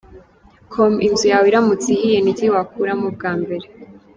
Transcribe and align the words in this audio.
com: 0.71 0.93
Inzu 1.07 1.25
yawe 1.31 1.45
iramutse 1.49 1.87
ihiye 1.95 2.19
n’iki 2.21 2.45
wakuramo 2.53 3.07
bwa 3.15 3.31
mbere?. 3.41 3.65